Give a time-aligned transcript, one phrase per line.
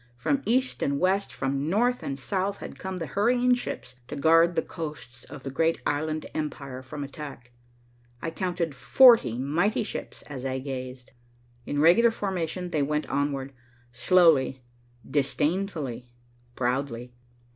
[0.17, 4.55] From East and West, from North and South had come the hurrying ships to guard
[4.55, 7.51] the coasts of the great island empire from attack.
[8.19, 11.11] I counted forty mighty ships as I gazed.
[11.67, 13.53] In regular formation they went onward,
[13.91, 14.63] slowly,
[15.07, 16.11] disdainfully,
[16.55, 17.13] proudly.